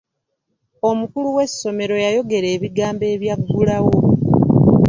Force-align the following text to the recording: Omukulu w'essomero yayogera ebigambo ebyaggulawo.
Omukulu 0.89 1.27
w'essomero 1.35 1.95
yayogera 2.05 2.47
ebigambo 2.55 3.03
ebyaggulawo. 3.15 3.93